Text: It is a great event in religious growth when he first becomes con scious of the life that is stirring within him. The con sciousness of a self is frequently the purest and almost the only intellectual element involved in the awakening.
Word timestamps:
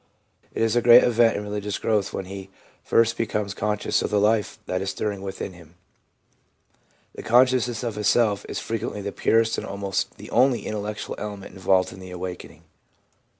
It 0.51 0.63
is 0.63 0.75
a 0.75 0.81
great 0.81 1.03
event 1.03 1.37
in 1.37 1.43
religious 1.43 1.77
growth 1.77 2.11
when 2.11 2.25
he 2.25 2.49
first 2.83 3.17
becomes 3.17 3.53
con 3.53 3.77
scious 3.77 4.01
of 4.01 4.09
the 4.09 4.19
life 4.19 4.57
that 4.65 4.81
is 4.81 4.89
stirring 4.89 5.21
within 5.21 5.53
him. 5.53 5.75
The 7.13 7.21
con 7.21 7.45
sciousness 7.45 7.83
of 7.83 7.99
a 7.99 8.03
self 8.03 8.43
is 8.49 8.57
frequently 8.57 9.01
the 9.03 9.11
purest 9.11 9.59
and 9.59 9.67
almost 9.67 10.17
the 10.17 10.31
only 10.31 10.65
intellectual 10.65 11.13
element 11.19 11.53
involved 11.53 11.93
in 11.93 11.99
the 11.99 12.09
awakening. 12.09 12.63